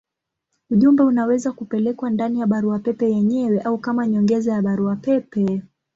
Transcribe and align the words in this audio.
Ujumbe 0.69 1.03
unaweza 1.03 1.51
kupelekwa 1.51 2.09
ndani 2.09 2.39
ya 2.39 2.47
barua 2.47 2.79
pepe 2.79 3.11
yenyewe 3.11 3.61
au 3.61 3.77
kama 3.77 4.07
nyongeza 4.07 4.53
ya 4.53 4.61
barua 4.61 4.95
pepe. 4.95 5.61